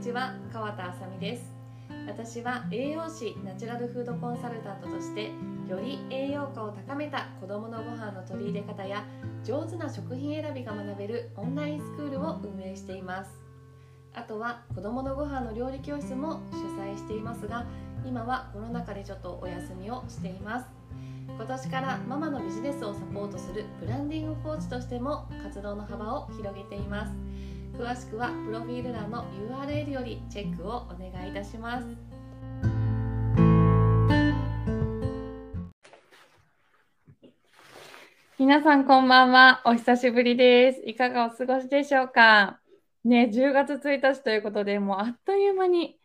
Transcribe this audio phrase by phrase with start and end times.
[0.00, 1.52] にちは川田あさみです。
[2.06, 5.30] 私は栄養士ナチュラルフードコンサルタントとして
[5.68, 9.04] より栄養価を高めた子どものご飯の取り入れ方や
[9.44, 13.30] 上手な食品選びが学べるオンラインスクールを運営しています。
[14.14, 17.66] あとは子どものご飯の料理教室も主催していますが
[18.06, 20.66] 今はコロナ禍でちょっとお休みをしています。
[21.26, 27.12] 今年からママのビジネスをサポートするブランディングコーチとしても活動の幅を広げています。
[27.80, 31.86] 詳しくはプロフィール欄の URL よりチェックをお願いいたします
[38.38, 39.62] 皆さんこんばんは。
[39.64, 40.82] お久しぶりです。
[40.84, 42.60] いかがお過ごしでしょうか？
[43.04, 45.98] ね、10月1日ということで、もうあっという間に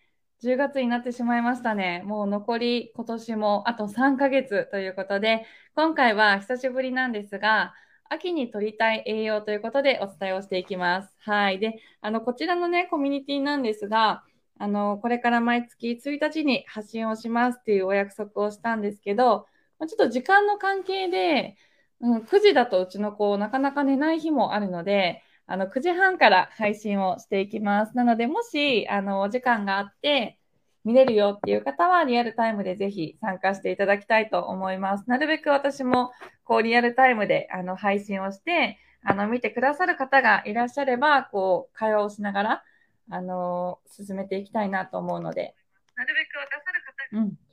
[0.43, 2.03] 10月になってしまいましたね。
[2.05, 7.73] もう残り今年もあと3ヶ月ということで、今回は久しぶりなんですが、
[8.09, 11.15] 秋に取りたい栄養ということでお伝えをしていきます。
[11.19, 11.59] はい。
[11.59, 14.23] で、あの、こちらのね、コミュニティなんですが、
[14.57, 19.47] あの、これから毎月1日に発信をしますっていうお約束をしたんですけど、
[19.79, 21.57] ちょっと時間の関係で、
[21.99, 27.95] うん、9時だとうちの子、なかなか寝ない日もあるので、あの、9時半から配信をしていきます。
[27.97, 30.39] なので、もし、あの、お時間があって、
[30.85, 35.09] 見れるよっていう方は、リアルタイムでぜひ参加していただきたいと思います。
[35.09, 36.11] なるべく私も、
[36.43, 42.63] こう、リアルタイムで、あの、配信をして、あの、見てくださる方がいらっしゃれば、こう、会話をしながら、
[43.09, 45.55] あの、進めていきたいなと思うので。
[45.95, 47.44] なるべく渡さる方が、うん。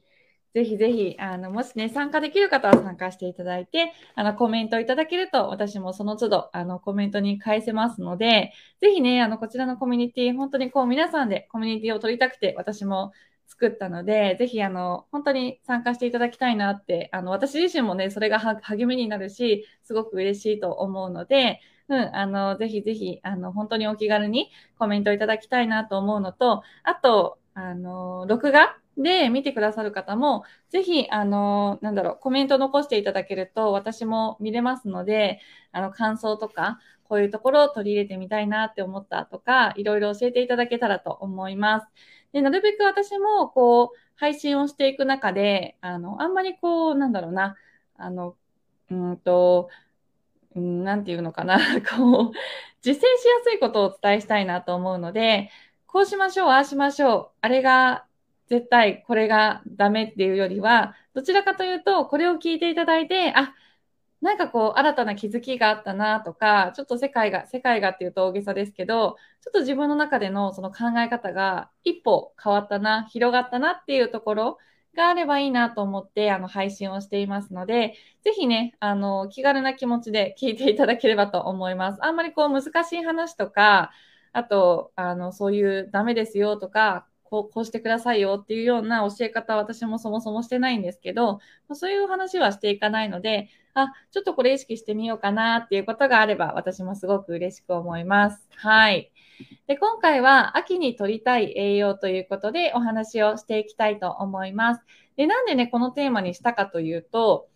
[0.54, 13.12] ぜひぜひ、あの、もしね、参加できる方は参加していただいて、あの、コメントいただけると、私もその都度、あの、コメントに返せますので、ぜひね、あの、こちらのコミュニティ、本当にこう、皆さんでコミュニティを取りたくて、私も
[13.46, 35.40] 作ったので、ぜひ、あの、本当に参加していただきたいなって、あの、私自身もね、それが励みになるし、すごく嬉しいと思うので、うん、あの、ぜひぜひ、あの、本当にお気軽にコメントいただきたいなと思うのと、あと、あの、録画で見てくださる方も、ぜひ、あの、なんだろう、コメント残していただけると、私も見れますので、
[35.72, 41.86] あの、感想とか、こういうところを取り入れてみたいなって思ったとか、いろいろ教えていただけたらと思います。
[42.32, 47.56] で、なるべく私も、こう、配信をしていく中で、あの、あんまりこう、なんだろうな、
[47.96, 48.36] あの、
[48.90, 49.68] うんと、
[50.54, 51.58] うん、なんていうのかな、
[51.96, 52.32] こう、
[52.82, 55.50] 実践しやすいことをお伝えしたいなと思うので、
[55.86, 58.06] こうしましょう、ああしましょう、あれが
[58.48, 63.54] 絶対これがダメっていうよりは、どちらかというと、これを聞いていただいて、あ、
[64.20, 74.58] なんかこう、新たな気づきがあったなとか、ちょっと世界が、世界がっていうと大げさですけど、ちょっと自分の中でのその考え方が一歩変わったな、広がったなっていうところ
[74.94, 81.98] があればいいなと思って、あの、配信をしていますので、ぜひね、あの、気軽な気持ちで聞いていただければと思います。
[82.04, 83.90] あんまりこう、難しい話とか、
[84.32, 91.40] あと、あの、そういうダメですよとか、こうこうしてくださいよっていうような教え方は私もそもそもしてないんですけど、
[91.72, 98.46] そういう話はしていかないので、あ、ちょっとこれ意識してみようかなっていうことがあれば、私もすごく嬉しく思います。
[98.56, 99.10] はい。
[99.66, 104.82] で、今回は秋に取りたい栄養ということでお話をしていきたいと思います。
[105.16, 107.48] で、なんでね、このテーマにしたかというと、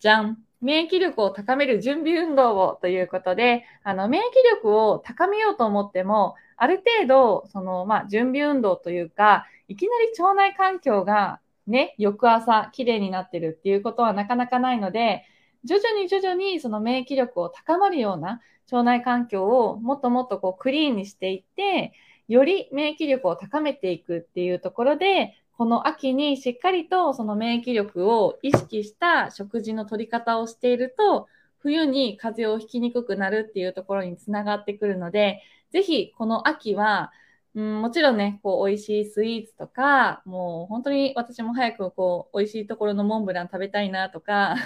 [0.00, 0.36] じゃん。
[0.60, 4.24] 免疫力を高める準備運動をということで、あの、免疫
[4.56, 15.24] 力を高めようと思っても、ある程度、その、まあ、準備運動というか、いきなり腸内環境がね、翌朝綺麗になってるっていうことはなかなかないので、
[15.64, 18.40] 徐々に徐々にその免疫力を高まるような
[18.70, 21.92] 腸内環境をもっともっとこうクリーンにしていって、
[22.28, 31.28] より免疫力を高めていくっていうところで、この秋にしっかりとその免疫力を意識した食事の取り方をしていると、
[31.58, 37.12] 冬に風邪をひきにくくなるっていうところにつながってくるので、ぜひこの秋は、
[37.54, 44.56] うん、もちろんね、こう、美味しいスイーツとか、もう本当に私も早くこう、美味しいところのモンブラン食べたいなとか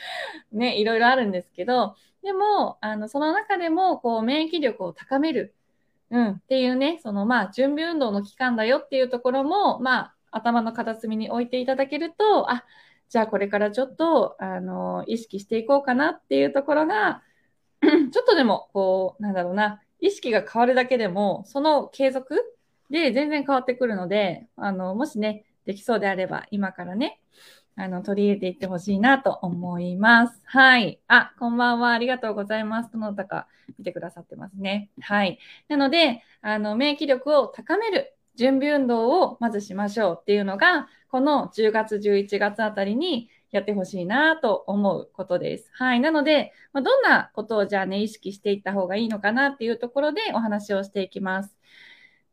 [0.50, 5.54] ね、いろいろあるんですけど、でも、あの、その中でも、こう、免疫力を高める、
[6.10, 12.64] うん、っていうね、その、まあ、準備運動の期間だよっていうところも、まあ、頭の片隅に置いていただけると、あ、
[13.08, 17.22] じゃあこれからちょっと、あの、意識していこうかなっていうところが、
[17.82, 22.56] ちょっとでも、こう、なんだろうな、意識が変わるだけでも、その継続
[22.90, 27.20] で全然変わってくるので、あの、もしね、できそうであれば、今からね、
[27.76, 30.40] あの、取り入れていってほしいなと思います。
[30.44, 31.00] はい。
[31.08, 31.90] あ、こんばんは。
[31.92, 32.92] ありがとうございます。
[32.92, 33.46] どなたか
[33.78, 34.90] 見てくださってますね。
[35.00, 35.38] はい。
[35.68, 45.68] なので、あの、免疫力を高める準備運動をまずしましょうっていうのが、この10月、11月あたりにやってほしいなと思うことです。
[45.74, 46.00] はい。
[46.00, 51.54] なので、まあ、どんなことをじゃあね、意識していった方がいいのかなっていうところでお話をしていきます。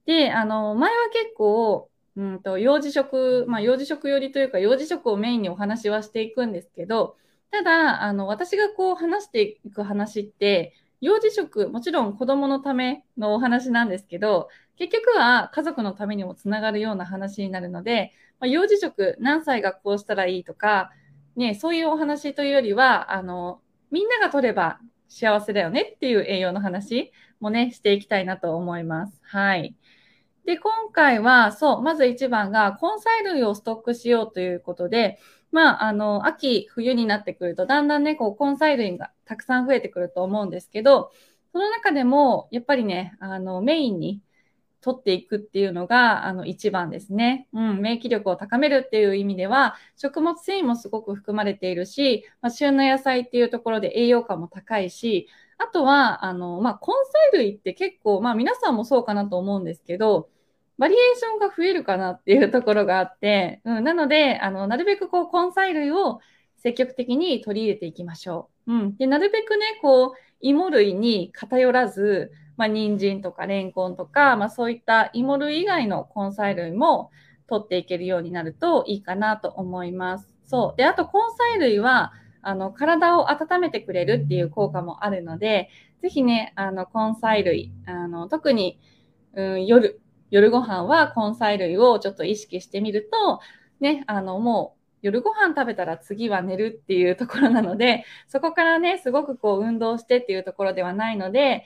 [0.06, 7.18] で、あの、前は結構、うんと、幼児食、まあ、幼児食寄りというか、幼児食をメインにお話はしていくんですけど、
[7.52, 20.92] ただ、あの、私がこう話していく話って、幼児食、もちろん子供のためのお話なんですけど、結局は家族のためにもつながるような話になるので、まあ、幼児食何歳がこうしたらいいとか、
[21.36, 29.20] ね、そういうお話というよりは、あの、みんなが取れば幸せだよねっていう栄養の話もね、していきたいなと思います。
[29.24, 29.76] はい。
[30.46, 35.20] で、今回は、そう、まず一番が、根菜類をストックしようということで、
[35.52, 41.12] まあ、あの、秋、冬になってくると、だんだんね、こう、根菜類がたくさん増えてくると思うんですけど、
[41.52, 44.22] その中でも、やっぱりね、あの、メインに
[44.82, 47.48] 取っていくっていうのが、あの、一番ですね。
[47.54, 55.28] うん、免疫力を高めるっていう意味では、食物繊維もすごく含まれているし、まあ、旬の野菜っていうところで栄養価も高いし、
[55.58, 56.94] あとは、あの、まあ、根
[57.34, 60.30] 菜類って結構、まあ、皆さんもそうかなと思うんですけど、
[60.78, 66.20] バリエーションが増えるかなっていうところがあって、うん、なので、あの、なるべくこう、根菜類を
[66.58, 68.74] 積極的に取り入れていきましょう。
[68.74, 68.98] うん。
[68.98, 77.12] で、なるべくね、こう、芋類に偏らず、まあ、人参とかレンコンとか、まあ、そういった芋類以外の根菜類も
[77.48, 80.30] 取っていけるようになるといいかなと思います。
[80.46, 80.78] そう。
[80.78, 85.70] で、あと根菜類は、あの、体を温めてくれるっていう効果もあるので、
[86.02, 88.80] ぜひね、あの、根菜類、あの、特に、
[89.34, 93.40] うん、夜、夜ご飯は根菜類をちょっと意識してみると、
[93.80, 101.66] ね、あの、もう夜ご飯食べたら次は寝るっていうところなので、そこからね、すごくこう運動してっていうところではないので、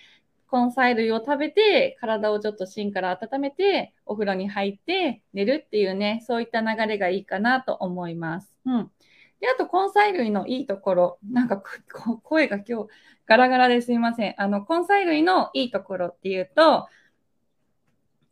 [0.51, 8.53] 根菜類を食べて、体をちょっと芯から温めて、お風呂に入って寝るっていうね、そういった流れがいいかなと思います。
[8.65, 8.91] うん。
[9.39, 11.63] で、あと根菜類のいいところ、なんか
[12.23, 12.87] 声が今日
[13.25, 14.35] ガラガラですいません。
[14.37, 16.87] あの、根菜類のいいところっていうと、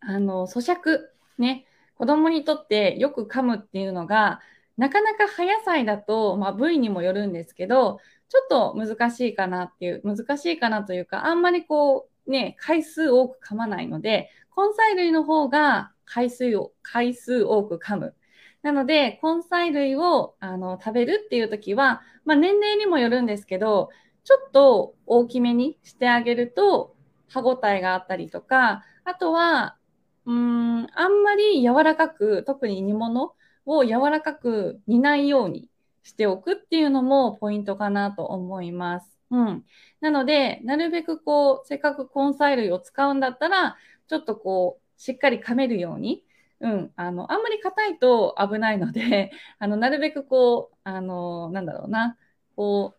[0.01, 0.99] あの、咀嚼、
[1.37, 4.39] ね、子供にとってよく噛むっていうのが、
[4.77, 7.99] なかなか葉野菜だと、まあ、部位にもよるんですけど、
[8.29, 18.15] ちょっと難しいかなっていう、難しいかなというか、あんまりこう、ね、回数多く噛まないので、根菜類の方が回数を、回数多く噛む。
[18.61, 23.89] なので、根菜類をあの食べるっていう時は、まあ、年齢にもよるんですけど、
[24.23, 26.95] ちょっと大きめにしてあげると、
[27.29, 29.77] 歯ごたえがあったりとか、あとは、
[30.25, 33.33] うん、あんまり柔らかく、特に煮物
[33.65, 35.69] を柔らかく煮ないように
[36.03, 39.18] しておくっていうのもポイントかなと思います。
[39.31, 39.65] うん。
[40.01, 43.77] なので、なるべくこう、せっかく根菜類を使うんだったら、
[44.07, 46.23] ちょっとこう、しっかり噛めるように、
[46.61, 52.17] うん、あの、あんまり硬いと危ないので、 あの、なるべくこう、あの、なんだろうな、
[52.55, 52.95] こ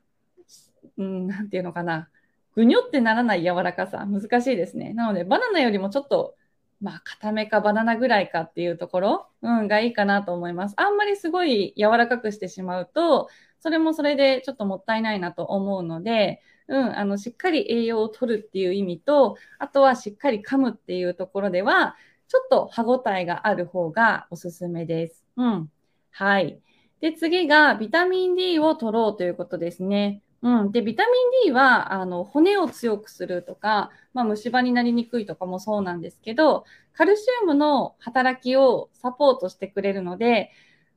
[0.96, 2.08] う、うん、なんていうのかな、
[2.54, 4.94] ぐにょってならない柔らかさ、難しいですね。
[4.94, 6.36] なので、バナナよりもちょっと
[6.80, 10.74] まあ、固めかバナナぐらいかっていうところ、うん、がいいかなと思います。
[10.78, 13.28] あんまりすごい柔らかくしてしまうと、
[13.60, 21.96] それもそれでちょっともったいないなと思うので、うん、あの、しっかり栄養を取るっていう意味と、あとはしっかり噛むっていうところでは、
[22.28, 25.24] ちょっと歯ごたえがある方がおすすめです。
[25.36, 25.70] うん。
[26.12, 26.60] はい。
[27.00, 30.22] で、次がビタミン D を取ろうということですね。
[30.42, 30.72] うん。
[30.72, 40.50] で、ビタミン D は、あの、骨を強くするとか、まあ、虫歯になりにくいとかもそうなんですけど、カルシウムの働きをサポートしてくれるので、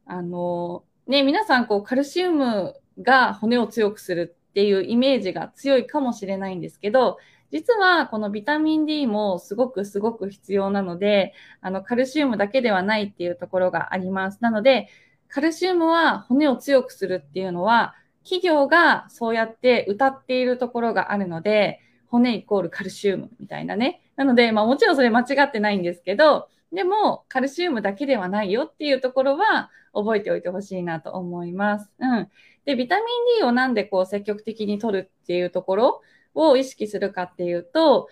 [0.06, 7.18] あの、ね、皆さん、こう、カルシウムが骨を強くするっていうイメージが強いかもしれないんですけど、
[7.52, 14.40] 実はこのビタミン D もすごくすごく必要なので、あの、カルシウムだけではないっていうところがあります。
[14.42, 14.88] なので、
[15.28, 24.02] カルシウムは骨を強くするっていうのは、企業がそうやって歌っているところがあるので、骨イコールカルシウムみたいなね。
[24.16, 31.92] なので、まあもちろんそれ間違ってないんですけど、でもカルシウムだけではないよっていうところは覚えておいてほしいなと思います。
[32.00, 32.28] うん。
[32.66, 33.06] で、ビタミン
[33.40, 36.02] D をなんでこう積極的に取るっていうところ
[36.34, 38.10] を意識するかっていうと、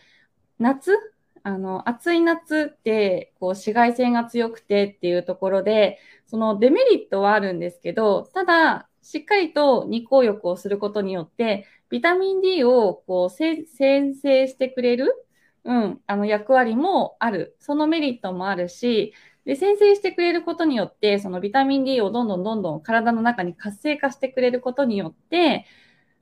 [0.59, 0.95] 夏？
[1.43, 15.15] あの、暑い夏って、こう、紫外線が強くてっていうところで、そのデメリットはあるんですけど、ただ、しっかりと日光浴をすることによって、ビタミン D をこう生成してくれる、
[15.63, 17.55] うん、あの役割もある。
[17.59, 19.13] そのメリットもあるし、
[19.45, 25.65] で、先制してくれることによって、そのビタミン D をどんどんどんどん体の中に活性化してくれることによって、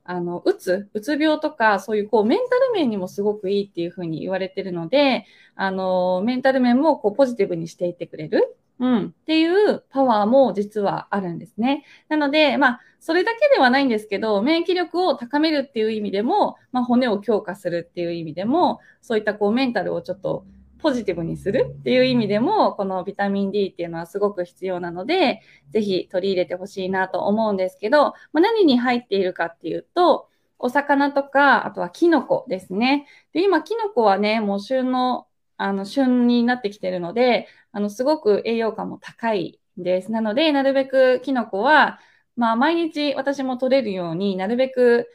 [0.04, 8.56] あの、うつ、うつ病とか、そういうこう、メンタル面にもすごくいいっていうふうに言われてるので、あの、メンタル面もこう、ポジティブにしていってくれる。
[8.80, 11.84] うん、っていうパワーも実はあるんですね。
[12.08, 20.46] なので、まあ、それだけではないんですけど、免疫力を高めるっていう意味でも、まあ、骨を強化するっていう意味でも、そういったこうメンタルをちょっと
[20.78, 33.06] ポジティブにするっていう意味でも、このビタミン D っていうのはすごく必要なので、ぜひ取り入れてほしいなと思うんですけど、まあ、何に入っているかっていうと、お魚とか、あとはキノコですね。
[33.32, 35.26] で、今、キノコはね、もう旬の、
[35.60, 40.10] あの、旬になってきてるので、あの、すごく栄養価も高いです。
[40.10, 42.00] なので、なるべくキノコは、
[42.36, 45.10] まあ、毎日私も取れるようになるべく、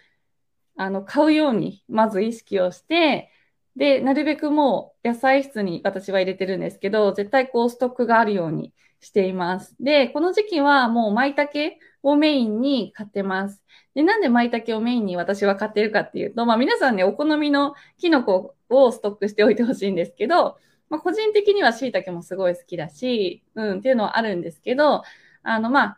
[0.77, 3.31] あの、買うように、まず意識をして、
[3.75, 9.75] で、なるべくもう野菜室に私は入れてるんですけど、絶対こうストックがあるようにしています。
[9.79, 11.75] で、この時期はもう舞茸
[12.05, 13.63] をメインに買ってます。
[13.95, 20.57] で、なんで舞茸をメインに私は買ってるかっていうと、まあ皆さんね、お好みのキノコをストックしておいてほしいんですけど、
[20.89, 25.01] まあ個人的には椎茸もすごい好きだし、うん、っていうのはあるんですけど、
[25.41, 25.97] あのまあ、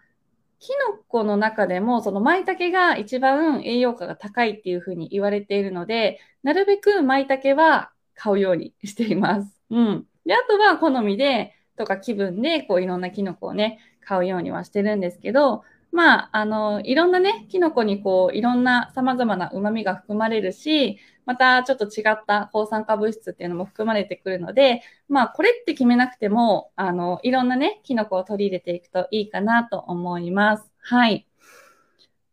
[0.60, 9.62] キノコの中でも、その舞茸が一番栄養価が高いっていうふうに言われているので、なるべく舞茸は買うようにしています。
[9.70, 10.06] うん。
[10.26, 15.64] で、あとは好みで、とか気分で、こういろんなキノコをね、買うようにはしてるんですけど、
[15.98, 30.72] まあ、あの、いろんなね、キノコにこう、いろんな様々な旨味が含まれるし、またちょっと違った抗酸化物質っていうのも含まれてくるので、まあ、これって決めなくても、あの、いろんなね、キノコを取り入れていくといいかなと思います。
[30.82, 31.26] はい。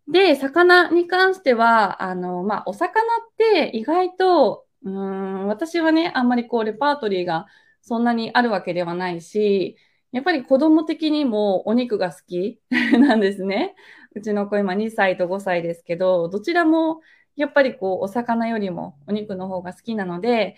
[0.09, 2.97] で、魚に関しては、あの、まあ、お魚っ
[3.39, 7.47] て意外と、うん、私はね、あんまりこう、レパートリーが
[7.81, 9.79] そんなにあるわけではないし、
[10.15, 13.75] やっぱり子供的にもお肉が好き なんですね。
[14.15, 17.01] うちの子今2歳と5歳ですけど、どちらも
[17.35, 20.55] やっぱりこうお魚よりもお肉の方が好きなので、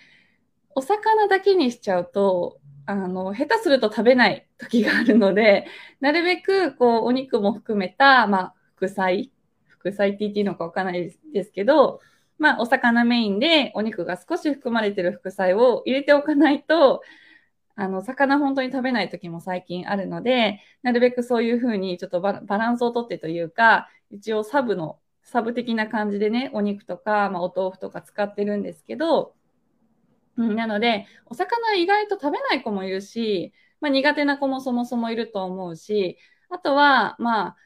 [0.75, 5.67] お魚だけにしちゃうと、あの、下手すると食べない時があるので、
[6.01, 9.33] なるべくこうお肉も含めた、まあ、副菜、
[9.69, 12.01] 副菜って言っていいのかわかんないですけど、
[12.39, 17.01] まあ、お魚メインでお肉が少し含まれてる副菜を入れておかないと、
[17.76, 29.35] あの、魚本当に食べない時も最近あるので、なるべくそういうふうにちょっとバランスをとってというか、一応サブの、サブ的な感じでね、お肉とか、まあ、お豆腐とか使ってるんですけど、
[30.37, 36.18] うん、なので、お魚意外と食べない子もいるし、まあ、苦手な子もそもそもいると思うし、
[36.49, 37.56] あとは、まあ、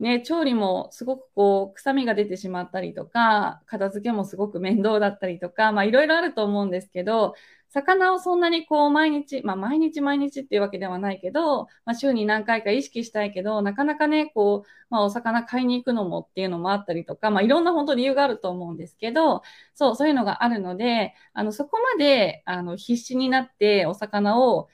[0.00, 7.34] ね、調理もすごくこう、臭みが出てしまったりとか、片付けもすごく面倒だったりとか、まあいろいろあると思うんですけど、
[7.70, 19.42] 魚をそんなにこう毎日、まあ毎日毎日っていうわけではないけど、まあ週に何回か意識したいけど、なかなかね、こう、まあお魚買いに行くのもっていうのもあったりとか、まあいろんな本当理由があると思うんですけど、
[19.74, 24.68] そう、そういうのがあるので、あの、そこまで、あの、必死になってお魚を、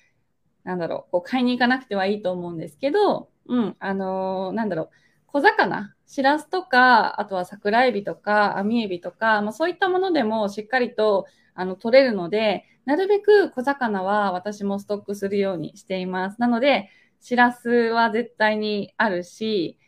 [0.63, 4.91] なんだろう、こう買いに行かなくてはいいと思うんですけど、うん、あのー、なんだろう、
[5.27, 16.41] 小魚、しらすとか、あとは桜エビとか、網エビとか、まあそういったものでもしっかりと、あの、取れるので、なるべく小魚は私もストックするようにしています。
[16.41, 19.79] なので、しらすは絶対にあるし、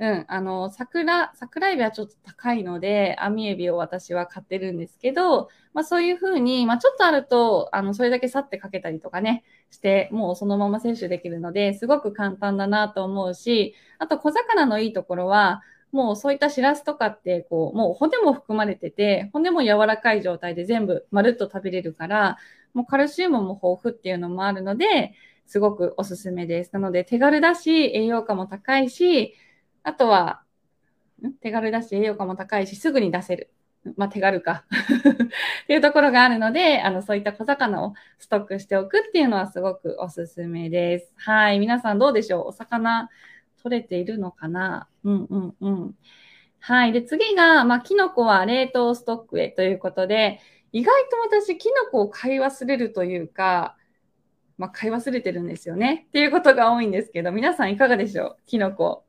[0.00, 15.62] うん、あの、桜、桜エビはちょっと高いので、網エビを私は買ってるんですけど、まあそういうふうに、まあちょっとあると、あの、それだけさってかけたりとかね、して、もうそのまま摂取できるので、すごく簡単だなと思うし、あと小魚のいいところは、
[15.92, 22.38] もうそういったシラスとかって、こう、もう骨も含まれてて、骨も柔らかい状態で全部まるっと食べれるから、
[22.74, 25.14] もうカルシウムも豊富っていうのもあるので、
[25.46, 26.70] すごくおすすめです。
[26.72, 29.34] なので手軽だし、栄養価も高いし、
[29.82, 30.42] あとは、
[31.40, 33.50] 手軽だし栄養価も高いし、すぐに出せる。
[33.96, 34.64] まあ、手軽か
[35.64, 41.12] っていうところがあるので、あの、そういった小魚をストックしておくっていうのはすごくおすすめです。
[41.16, 41.58] はい。
[41.58, 42.48] 皆さんどうでしょう？
[42.48, 43.08] お魚
[43.62, 44.88] 取れているのかな？
[45.04, 45.94] うんうんうん。
[46.58, 46.92] はい。
[46.92, 50.40] で、次が、まあ、キノコは冷凍ストックへということで、
[50.72, 53.76] 意外と私、キノコを買い忘れるというか、
[54.58, 56.04] まあ、買い忘れてるんですよね。
[56.08, 58.42] っていうことが多いんですけど、皆さんいかがでしょう？
[58.46, 59.04] キノコ。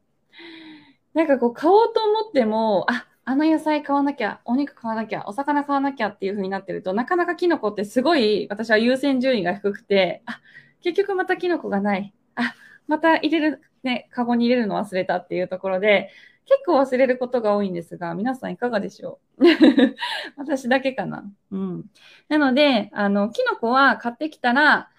[1.14, 10.42] なんかこう、買おうと思っても、あ、あの野菜買わなきゃ、お肉買わなきゃ、お魚買わなきゃっていう風になってると、なかなかキノコってすごい、私は優先順位が低くて、あ、
[10.82, 12.14] 結局またキノコがない。
[12.36, 12.56] あ、
[12.88, 16.10] また入れる、ね、カゴに入れるの忘れたっていうところで、
[16.46, 19.44] 結構忘れることが多いんですが、皆さんいかがでしょう？
[20.38, 21.24] 私だけかな？
[21.52, 21.86] うん。
[22.30, 24.90] なので、あの、キノコは買ってきたら、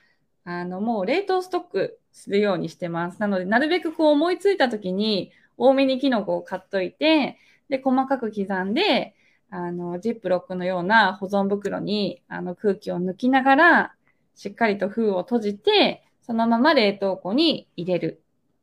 [0.45, 3.21] あの、もう冷凍ストックするようにしてます。
[3.21, 9.15] なので、なるべくこう思いついた時に、多めにキノコを買っといて、で、細かく刻んで、
[9.51, 13.95] あの、ジップロックのような保存袋に、あの、空気を抜きながら、
[14.35, 18.22] しっかりと封を閉じて、そのまま冷凍庫に入れる。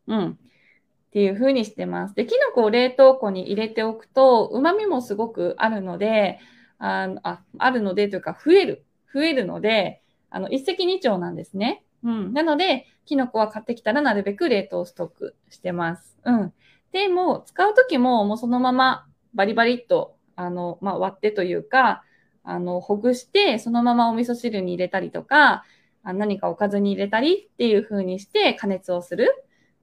[0.09, 0.29] うん。
[0.31, 2.15] っていう風にしてます。
[2.15, 6.39] で、キノコを冷凍庫に入れておくと、旨味もすごくあるので、
[6.77, 8.85] あああるのでというか、増える。
[9.13, 11.83] 増えるので、あの、一石二鳥なんですね。
[12.03, 12.33] うん。
[12.33, 16.17] なので、キノコは買ってきたらなるべく冷凍ストックしてます。
[16.25, 16.53] うん。
[16.91, 22.03] で、もう使うときももうそのままバリバリっと、あの、まあ、割ってというか、
[22.43, 25.65] あの、ほぐして、そのままお味噌汁に入れたりとか、
[26.03, 29.29] 何かおかずに入れたりっていう風にして加熱をする。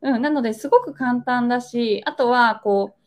[0.07, 0.23] うん。
[0.23, 3.01] なので、すごく簡単だし、あとは、こう、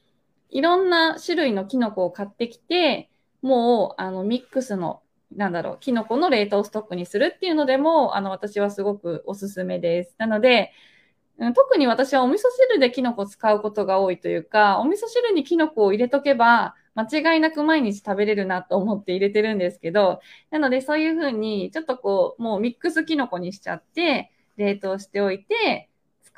[0.49, 3.09] いろんな種類のキノコを買ってきて、
[3.41, 5.01] もう、あの、ミックスの
[5.35, 10.15] なんだろう、キノコの冷凍ストックにするっていうのでも、あの、私はすごくおすすめです。
[10.17, 10.71] なので、
[11.55, 20.19] 特に私はお味噌汁でキノコ使うことが多いというか、お味噌汁にキノコを入れとけば、間違いなく毎日食べれるなと思って入れてるんですけど、
[20.51, 25.89] なのでそういうふうに、ちょっとこう、もうミックスキノコにしちゃって、冷凍しておいて、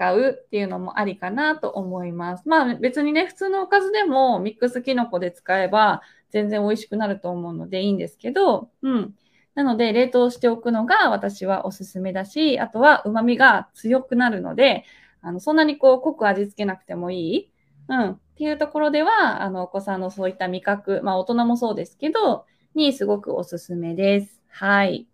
[0.02, 2.50] 使うっていうのもありかなと思います。
[2.50, 9.14] まあ別にね、普通のおかずでもミックスキノコで使えば、全然美味しくなると思うのでいいんですけど、うん。
[9.54, 14.86] なので、冷凍しておくのが私はおすすめだし、あとは旨味が強くなるので、
[15.22, 17.52] あの、そんなにこう、濃く味付けなくてもいい。
[17.90, 18.12] うん。
[18.12, 24.42] っていうところでは、あの、お子さんのそういった味覚、まあ、大人もそうですけど、にすごくおすすめです。
[24.48, 25.11] はい。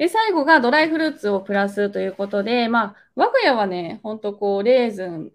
[0.00, 5.30] で、最後がドライフルーツをプラスということで、まあ、我が家はね、ほんとこう、レーズン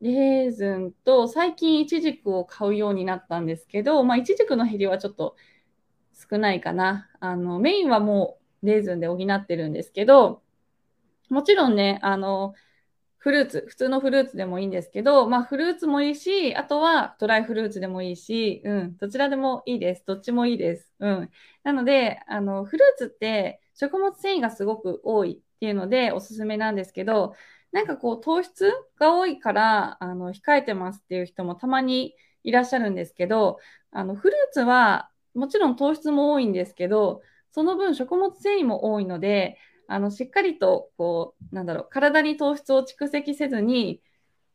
[0.00, 5.34] レーズンと最近イチジクを買うようになったんですけど、まあ、イチジクの減りはちょっと
[6.30, 7.10] 少ないかな。
[7.18, 10.40] あの、メインはもうレーズンで補ってるんですけど、
[11.28, 12.54] もちろんね、あの、
[13.18, 20.04] フルーツ、普通のフルーツでもいいんですけど、まあフルーツもいいし、あとはドライフルーツでもいいし、うん、どちらでもいいです。
[20.06, 20.92] どっちもいいです。
[21.00, 21.30] うん。
[21.64, 27.34] なので、あの、フルーツって食物繊維がすごく多いっていうのでおすすめなんですけど、
[27.72, 33.58] なんかこう糖質が多いからあの控えてますっていう人もたまにいらっしゃるんですけど、
[33.92, 37.22] あのフルーツはもちろん糖質も多いんですけど、
[37.52, 44.00] その分食物繊維も多いので、あのしっかりとこう、なんだろう、体に糖質を蓄積せずに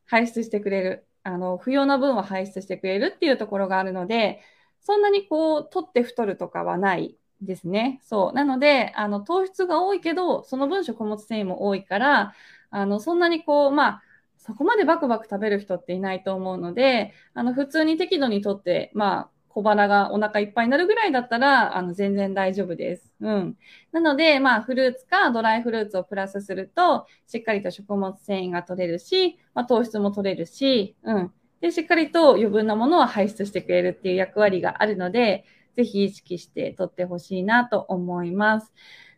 [0.06, 1.08] 排出してくれる。
[1.24, 4.42] あの、不要な分は排出してくれるっていうところがあるので、
[4.82, 8.00] そんなにこう、取って太るとかはないですね。
[8.04, 8.34] そう。
[8.34, 12.34] なので、あの、糖質が多いけど、その分食物繊維も多いから、
[12.70, 14.04] あの、そんなにこう、まあ、
[14.38, 23.12] そこまでバクバク食べる人っていないと思うので、あの、普通に適度にとって、まあ、小腹がお腹いっぱいになるぐらいだったら、あの、全然大丈夫です。
[23.20, 23.58] うん。
[23.92, 31.34] なので、まあ、フルーツかドライフルーツをプラスすると、しっかりと食物繊維が取れるし、まあ、糖質も取れるし、うん。
[31.60, 35.46] で、しっかりと余分なものを排出してくれるっていう役割があるので、
[35.76, 38.72] ぜひ意識して取ってほしいなと思います。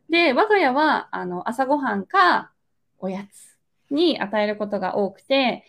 [0.10, 2.52] で、我が家は、あの、朝ごはんか、
[3.00, 3.58] おやつ
[3.94, 5.66] に与えることが多くて、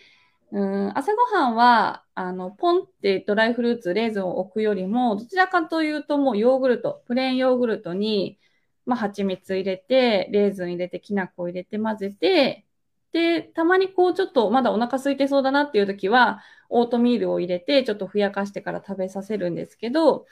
[0.52, 8.38] うん、朝ごはんは、あの、ポンってドライフルーツ、レーズンを置くよりも、どちらかというともうヨーグルト、プレーンヨーグルトに、
[8.86, 12.66] まあ、蜂蜜入れて、レーズン入れて、きな粉入れて混ぜて、
[13.12, 20.26] で、たまにこうちょっとまだお腹空いてそうだなっていう時は、オートミールを入れて、ちょっとふやかしてから食べさせるんですけど、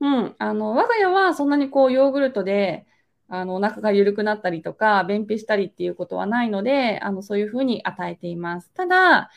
[0.00, 2.86] うん、あの、我が家はそんなにこうヨーグルトで、
[3.28, 8.70] あの、お腹が緩くなったりとか、便秘したりっていうことはないので、あの、そういうふうに与えています。
[8.72, 9.30] ただ、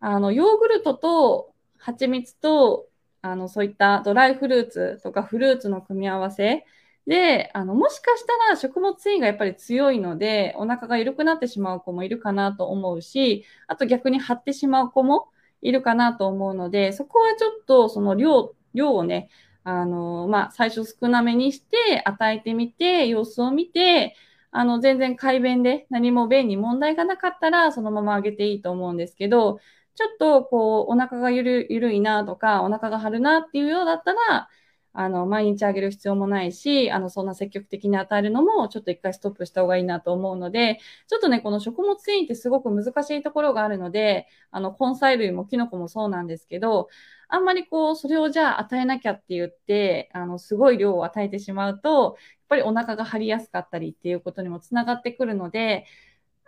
[0.00, 2.88] あの、ヨーグルトと蜂蜜と、
[3.22, 6.66] あの、そういったドライフルーツとかフルーツの組み合わせ
[7.06, 15.28] で、あの、もしかしたら食物繊維がやっぱり強いので、お腹が緩くなってしまう子もいるかなと思うし、あと逆に張ってしまう子も
[15.62, 19.28] いるかなと思うので、そこはちょっとその量、量をね、
[19.64, 24.16] あの、まあ、最初少なめにして与えてみて、様子を見て、
[24.50, 29.60] あの、全然改便で何も便に問題がなかったら、そのままあげていいと思うんですけど、
[29.94, 34.48] ちょっと、こう、お腹がゆる、ゆるいなとか、お腹が張るなっていうようだったら、
[34.92, 46.88] あの、毎日あげる必要もないし、あの、そんな積極的に与えるのも、ちょっと一回ストップした方がいいなと思うので、ちょっとね、この食物繊維ってすごく難しいところがあるので、あの、根菜類もキノコもそうなんですけど、
[47.30, 52.14] あんまりこう、それをじゃあ与えなきゃって言って、あの、すごい量を与えてしまうと、やっ
[52.48, 55.86] ぱりお腹が張りやすかったりっていうことにもつながってくるので、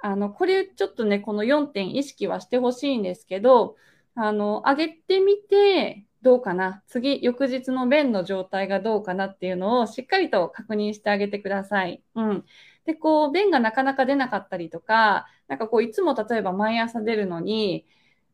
[0.03, 3.77] あの、これちょっとね、この4点意識はしてほしいんですけど、
[4.15, 6.83] あの、上げてみて、どうかな？
[6.87, 12.03] 次、翌日の便の状態がどうかなっていうのをしっかりと確認してあげてください。
[12.15, 12.45] うん。
[12.85, 17.87] で、こう、便がなかなか出なかったりとか、なんかこう、いつも例えば毎朝出るのに、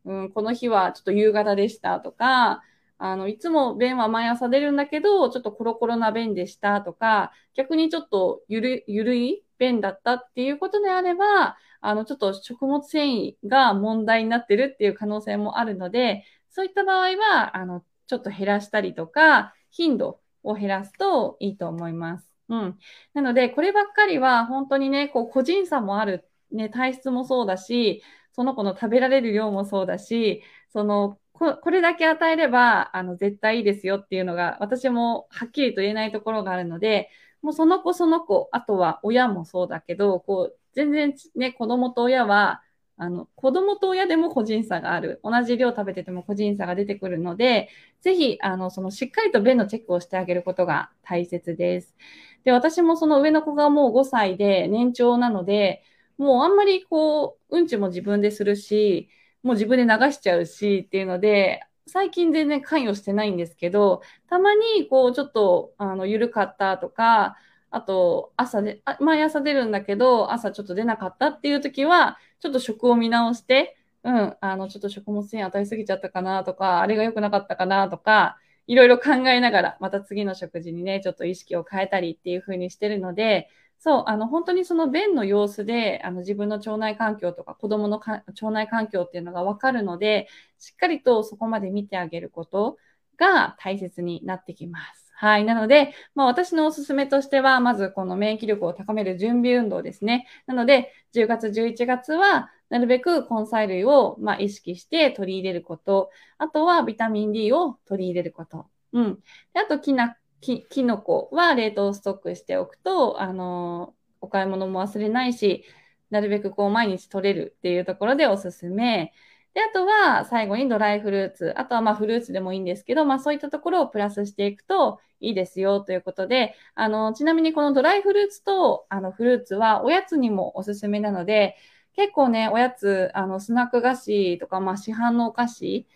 [0.09, 2.63] うん、この日はちょっと夕方でしたとか、
[2.97, 22.31] あの、いつも便は毎朝出るんだけど、ちょっとコロコロな便でしたとか、逆にちょっとゆる、ゆるい便だったっていうことであれば、あの、ちょっと食物繊維が問題になってるっていう可能性もあるので、そういった場合は、あの、ちょっと減らしたりとか、頻度を減らすといいと思います。
[22.49, 22.79] うん。
[23.13, 28.03] なので、こればっかりは本当にね、こう個人差もある、ね、体質もそうだし、
[28.39, 37.11] その子の食べられる量もそうだし、その、ここれだけ与えれば、あの、絶対いいですよっていうのが、私もはっきりと言えないところがあるので、
[37.43, 42.63] もうその子その子、あとは親もそうだけど、こう、全然ね、子供と親は、
[42.97, 45.19] あの、子供と親でも個人差がある。
[45.25, 47.71] 同じ量食べてても個人差が出てくるので、
[48.03, 51.97] ぜひ、あの、そのしっかりと便のチェックをしてあげることが大切です。
[52.45, 55.83] で、私もその上の子がもう5歳で年長なので、
[56.19, 59.09] もうあんまりこう、うんちも自分でするし、
[59.43, 67.37] もう自分で流しちゃうしっていうので、最近全然関与してないんですけど、たまにこう、ちょっと、あの、緩かったとか、
[67.71, 83.49] あと、朝で、毎朝出るんだけど、朝ちょっと出なかったっていう時は、ちょっと食を見直して、うん、あの、ちょっと食物繊維与えすぎちゃったかなとか、あれが良くなかったかなとか、いろいろ考えながら、また次の食事にね、ちょっと意識を変えたりっていう風にしてるので、
[83.81, 92.77] そう、あの、本当にその便の様子で、あの、自分の腸内環境とか子供の腸内環境っていうのがわかるので、しっかりとそこまで見てあげること
[93.17, 95.09] が大切になってきます。
[95.15, 95.45] はい。
[95.45, 100.27] なので、まあ私のおすすめとしては、まずこの免疫力を高める準備運動ですね。
[100.47, 106.11] なので、10月、11月は、なるべく根菜類を、まあ、意識して取り入れること。
[106.37, 108.67] あとはビタミン D を取り入れること。
[108.93, 109.15] うん。
[109.55, 115.65] であと、きな、き、きのこは冷凍ストックしておくと、あの、お買い物も忘れないし、
[116.11, 119.13] なるべくこう毎日取れるっていうところでおすすめ。
[119.55, 121.55] で、あとは最後にドライフルーツ。
[121.59, 131.57] あとはまあフルーツでもいいんですけど、まあそういったところをプラスしていくといいですよということで、あの、ちなみにこのドライフルーツとあのフルーツはおやつにもおすすめなので、
[131.95, 135.87] 結構ね、おやつ、あの、スナック菓子とか、まあ市販のお菓子、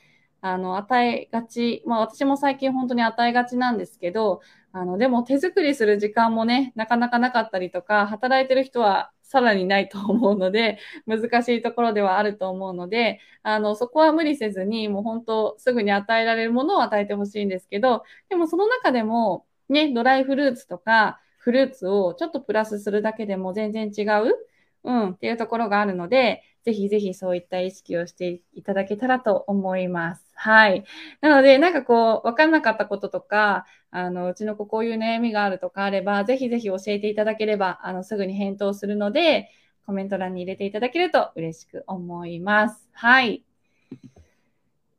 [0.43, 24.35] あの、与えがち、まあ私も最近本当に与えがちなんですけど、あの、でも手作りする時間もね、なかなかなかったりとか、働いてる人はさらにないと思うので、 難しいところではあると思うので、あの、そこは無理せずに、もう本当すぐに与えられるものを与えてほしいんですけど、でもその中でも、ね、ドライフルーツとか、フルーツをちょっとプラスするだけでも全然違う、
[24.85, 30.25] うん、っていうところがあるので、ぜひぜひそういった意識をしていただけたらと思います。
[30.35, 30.85] はい。
[31.21, 39.51] なので、なんかこう、わかんなかったこととか、あの、うちの子こういう悩みがあるとかあれば、ぜひぜひ教えていただければ、あの、すぐに返答するので、
[39.87, 42.89] コメント欄に入れていただけると嬉しく思います。
[42.93, 43.43] はい。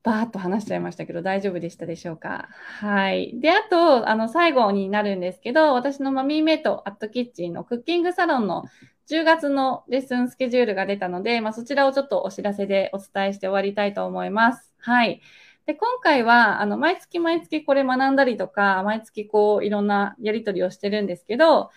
[0.03, 2.49] バーッと話しちゃいましたけど、大丈夫でしたでしょうか？
[2.51, 3.39] はい。
[3.39, 8.65] で、あと、あの、最後になるんですけど、私のマミーメイトアットキッチンのクッキングサロンの
[9.05, 14.73] 10月のレッスンスケジュールが出たので、まあ、そちらをちょっとお知らせでお伝えして終わりたいと思います。
[14.77, 15.21] はい。
[15.65, 21.71] で、今回は、あの、毎月毎月これ学んだりとか、毎月こう、いろんなやりとりをしてるんですけど、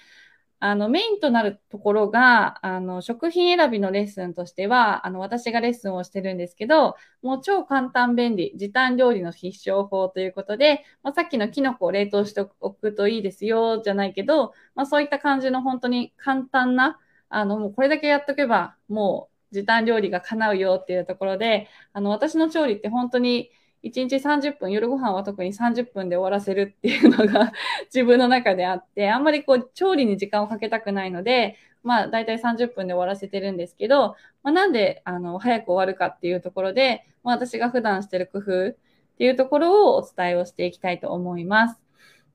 [0.58, 23.50] あの、メインとなるところが、あの、食品選びのレッスンとしては、あの、私がレッスンをしてるんですけど、もう超簡単便利、時短料理の必勝法ということで、まあ、さっきのキノコを冷凍しておくといいですよ、じゃないけど、まあ、そういった感じの本当に簡単な、あの、もうこれだけやっとけば、もう時短料理が叶うよっていうところで、あの、私の調理って本当に
[23.82, 27.52] 1日30分、夜ご飯は特に30分で終わらせるっていうのが
[27.94, 38.76] 自分の中であって、あんまりこう、調理に時間をかけたくないので、まあ、だいたい30分で終わらせてるんですけど、まあ、なんで、あの、早く終わるかっていうところで、まあ、私が普段してる工夫っ
[39.18, 41.85] ていうところをお伝えをしていきたいと思います。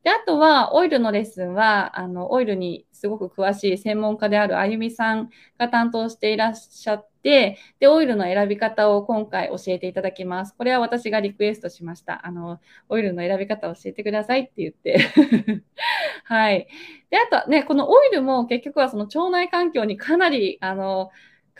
[0.03, 10.55] で、あとは、オイルのレッスンは、あの、オイルにすごく詳しい専門家であるあゆみさんが担当していらっしゃって、で、オイルの選び方を今回教えていただきます。
[10.57, 12.25] これは私がリクエストしました。
[12.25, 12.59] あの、
[12.89, 14.97] オイルの選び方を教えてくださいって言って
[16.25, 16.67] はい。
[17.11, 21.11] で、あとね、このオイルも結局はその腸内環境にかなり、あの、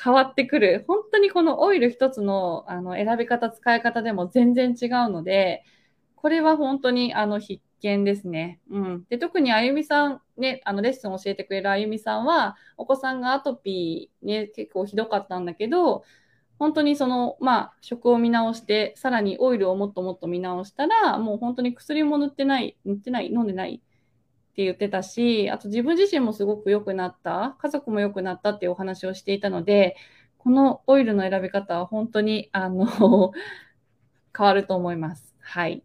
[0.03, 0.83] 変わってくる。
[0.87, 5.63] 本当にこのオイル一つのあの選び方、使い方でも全然違うので、
[6.15, 8.61] これは本当にあの必見ですね。
[8.69, 9.05] うん。
[9.09, 16.03] で、特にあゆみさん、ね、あの、レッスンを教えてくれるあゆみさんは、お子さんがアトピーね、結構ひどかったんだけど、
[16.59, 23.81] 本当にその、まあ、食を見直して、さらにオイルをもっともっと見直したら、もう本当に薬も塗ってない、塗ってない、飲んでない
[24.51, 29.95] って言ってたし、あと自分自身もすごく良くなった、家族も良くなったっていうお話をしていたので、
[30.37, 32.85] このオイルの選び方は本当に、あの
[34.37, 35.35] 変わると思います。
[35.39, 35.83] はい。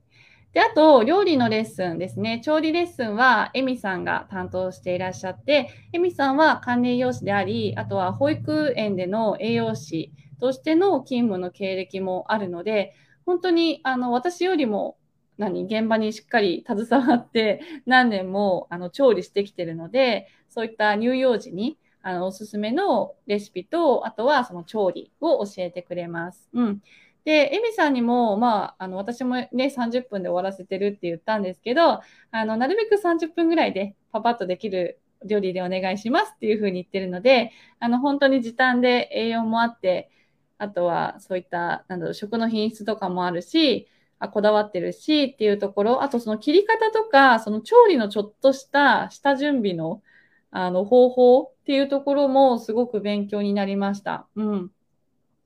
[0.57, 2.40] で、あと、料理のレッスンですね。
[2.42, 12.95] 調理レッスンは、エミさんが担当していらっしゃって、エミさんは管理栄養士であり、あとは保育園での栄養士としての勤務の経歴もあるので、
[13.27, 14.97] 本当に、あの、私よりも、
[15.37, 26.49] 何、現場にしっかり携わって何年もあの調理してきてるので、そういった乳幼児にあのおすすめのレシピと、あとはその調理を教えてくれます。
[26.55, 26.81] うん。
[27.26, 40.10] で、エミさんにも、まあ、あの、私もね、30分で終わらせてるって言ったんですけど、あの、なるべく30分ぐらいでパパッとできる料理でお願いしますっていうふうに言ってるので、あの、本当に時短で栄養もあって、
[40.58, 50.02] あとはそういった、なんだろう、食の品質とかもあるし、あこだわってるしっていうところ、あとその切り方とか、その調理のちょっとした下準備の、
[50.50, 54.28] あの、方法っていうところもすごく勉強になりました。
[54.36, 54.75] うん。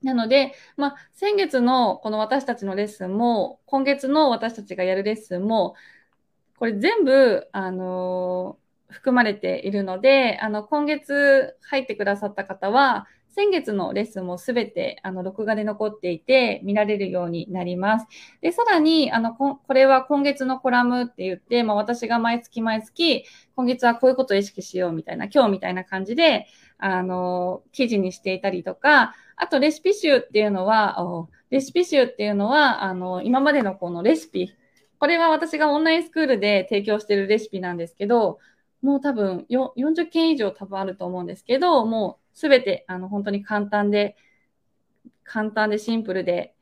[0.03, 5.75] なので、まあ、先月のこの私たちのレッスンも、今月の私たちがやるレッスンも、
[6.57, 18.07] これ全部、あのー、含まれているので、あの、今月入ってくださった方は、先月のレッスンもすべて、あの、録画で残っていて、見られるようになります。
[18.41, 23.23] で、さらに、あの、これは今月のコラムって言って、まあ、私が毎月毎月、
[23.55, 34.53] 今月はこういうことを意識しようみたいな、今日みたいな感じで、あの、記事にしていたりとか、あとレシピ集っていうのは、レシピ集っていうのは、あの、今までのこのレシピ、
[34.99, 38.37] これは私がオンラインスクールで提供してるレシピなんですけど、
[38.83, 44.15] もう多分40件以上多分あると思うんですけど、もうすべて、あの、本当に簡単で、
[45.23, 46.53] 簡単でシンプルで、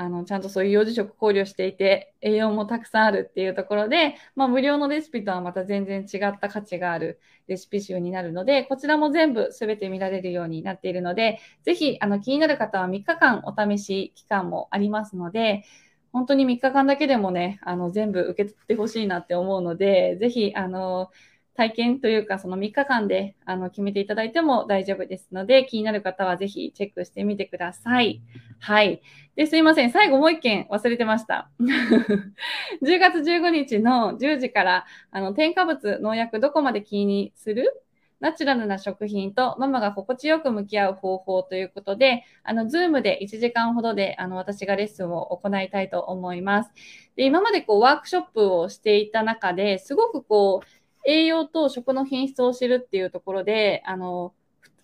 [0.00, 15.64] あの、ちゃんとそういう幼児食考慮していて、栄養もたくさんあるっていうところで、まあ、無料のレシピとはまた全然違った価値があるレシピ集になるので、こちらも全部すべて見られるようになっているので、ぜひ、あの、気になる方は3日間お試し期間もありますので、
[16.12, 21.10] 本当に3日間だけでもね、あの、全部受け取ってほしいなって思うので、ぜひ、あの、
[21.58, 28.22] 体験というか、その3日間であの決めていただいても大丈夫ですので、気になる方はぜひチェックしてみてください。
[28.60, 29.02] はい。
[29.34, 29.90] で、すいません。
[29.90, 31.50] 最後もう一件忘れてました。
[32.80, 37.82] 10月15日の10時から、あの、添加物、農薬どこまで気にする？
[38.20, 46.70] ナチュラルな食品とママが心地よく向き合う方法ということで、あの、 Zoom で1時間ほどで、あの、私がレッスンを行いたいと思います。
[47.14, 50.66] で、今までこう、ワークショップをしていた中で、すごくこう、
[51.08, 54.34] 栄養と食の品質を知るっていうところで、あの、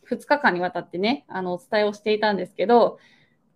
[0.09, 2.99] 2日間にわたってね、あの、お伝えをしていたんですけど、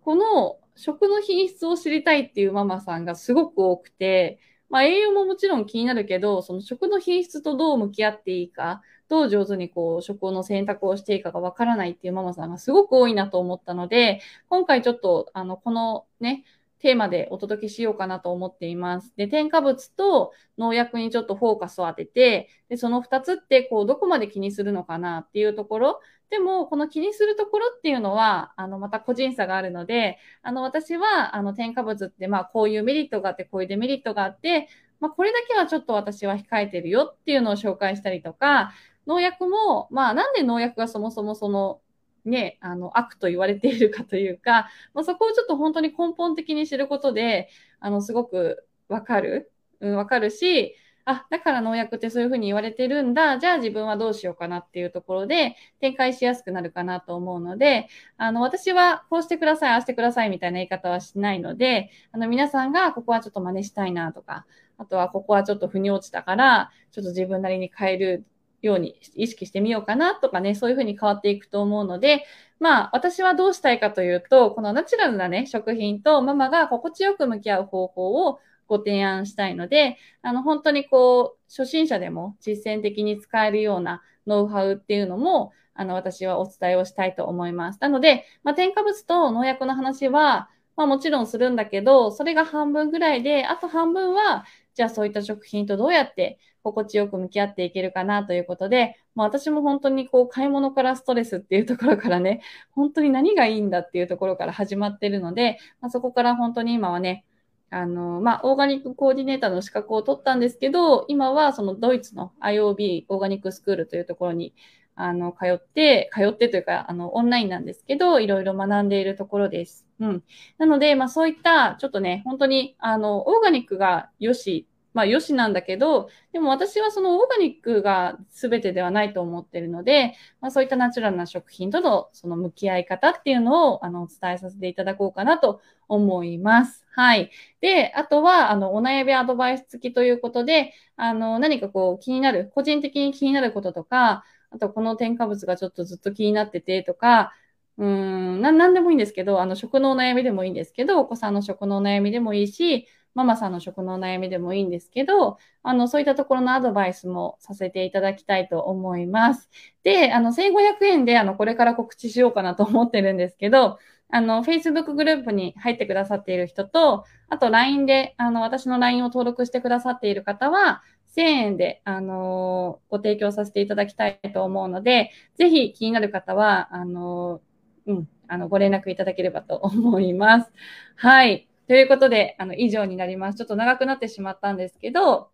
[0.03, 16.45] この食の品質を知りたいっていうママさんがすごく多くて、まあ栄養ももちろん気になるけど、その食の品質とどう向き合っていいか、どう上手にこう食の選択をしていいかがわからないっていうママさんがすごく多いなと思ったので、今回ちょっとあの、このね、
[16.81, 19.13] テーマでお届けしようかなと思っています。
[19.17, 26.01] で、添加物と農薬にちょっとフォーカスを当てて、で、その2つってこう、どこまで気にするのかなっていうところ。
[26.31, 34.69] でも、この気にするところっていうのは、あの、また個人差があるので、あの、私は、あの、添加物って、まあ、こういうメリットがあって、こういうデメリットがあって、
[35.01, 38.73] まあ、これだけはちょっと私は控えてるよっていうのを紹介したりとか、
[39.07, 41.81] 農薬も、まあ、なんで農薬がそもそもその
[42.29, 47.49] ね、あの、悪と言われているかというか、まあ、そこをちょっと本当に根本的に知ることで、
[47.81, 50.75] あの、すごくわかる、うん、わかるし、
[51.11, 53.39] あ、だから農薬ってそういうふうに言われてるんだ。
[53.39, 57.89] じゃあ自分はどうしようかなっていうところで展開しやすくなるかなと思うので、
[58.19, 64.45] あの、私はこうしてください、ああしてくださいみたいな言い方はしないので、あの、皆さんがここはちょっと真似したいなとか、
[64.77, 68.27] あとはここはちょっと腑に落ちたから、ちょっと自分なりに変える
[68.63, 72.25] ように意識してみようかなとかね、そういうふうに変わっていくと思うので、
[72.59, 87.79] まあ、私はどうしたいかというと、このナチュラルなね、食品とママが心地よく向き合う方法をご提案したいので、あの、本当にこう、初心者でも実践的に使えるようなノウハウっていうのも、あの、私はお伝えをしたいと思います。
[87.81, 94.45] なので、まあ、添加物と農薬の話は、まあもちろんするんだけど、それが半分ぐらいで、あと半分は、
[94.75, 96.39] じゃあそういった食品とどうやって
[96.73, 107.25] 心地よく向き合っていけるかなということで、まあ、私も本当にこう買い物からストレスっていうところからね、 本当に何がいいんだっていうところから始まってるので、まあ、そこから本当に今はね、
[107.71, 114.55] あの、まあ、オーガニックコーディネーターの資格を取ったんですけど、今はそのドイツの IOB オーガニックスクールというところに、
[115.01, 119.87] あの、通って、通ってというか、あの、オンラインなんですけど、いろいろ学んでいるところです。
[120.01, 120.25] うん。
[120.59, 136.85] なので、まあ、そういった、ちょっとね、本当に、あの、オーガニックが良しまあ、良しなんだけど、でも私はそのオーガニックが全てではないと思ってるので、まあ、そういったナチュラルな食品とのその向き合い方っていうのを、あの、お伝えさせていただこうかなと思います。
[136.91, 137.31] はい。
[137.61, 147.33] で、あとは、あの、お悩みアドバイス付きということで、あの、何かこう気になる、個人的に気になることとか、あとこの添加物がちょっとずっと気になっててとか、
[147.77, 159.51] うん、な、なんでもいいんですけど、あの、食のお悩みでもいいんですけど、お子さんの食のお悩みでもいいし、ママさんの食の悩みでもいいんですけど、あの、そういったところのアドバイスもさせていただきたいと思います。
[159.83, 163.79] で、あの、1500円で、あの、これから告知しようかなと思ってるんですけど、
[164.11, 177.41] あの、Facebook グループに入ってくださっている人と、あと LINE で、あの、私の LINE を登録してくださっている方は、1000円で、あのご提供させていただきたいと思うので、ぜひ気になる方は、あの
[177.87, 180.53] うん、あの、ご連絡いただければと思います。
[180.97, 181.48] はい。
[181.69, 183.37] ということで、あの、以上になります。
[183.37, 185.29] ちょっと長くなってしまったんですけど、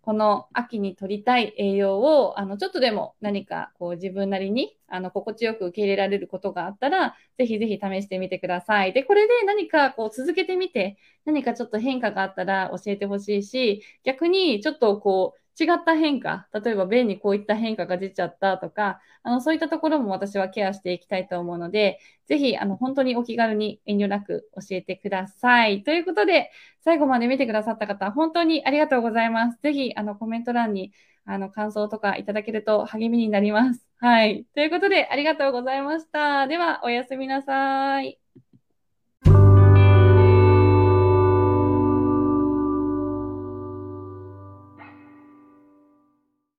[0.00, 8.92] この秋に取りたい栄養を、あの、ちょっとでも何かこう自分なりに、あの、心地よく受け入れられることがあったら、ぜひぜひ試してみてください。
[8.92, 25.82] で、これで何かこう続けてみて、何かちょっと変化があったら教えてほしいし、逆にちょっとこう、違った変化、例えば便にこういった変化が出ちゃったとか、あの、そういったところも私はケアしていきたいと思うので、ぜひ、あの、本当にお気軽に遠慮なく教えてください。
[25.82, 26.50] ということで、
[26.82, 29.58] 最後まで見てくださった方、本当にありがとうございます。
[29.62, 30.92] ぜひ、あの、コメント欄に、
[31.26, 33.86] あの、感想とかいただけると励みになります。
[33.98, 34.46] はい。
[34.54, 36.46] ということで、ありがとうございました。
[36.46, 38.19] では、おやすみなさい。